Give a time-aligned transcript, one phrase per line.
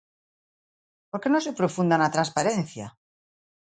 [1.09, 2.85] Por que non se profunda na transparencia?